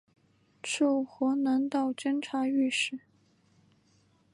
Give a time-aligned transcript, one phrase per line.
[0.63, 3.01] 授河南道监察御史。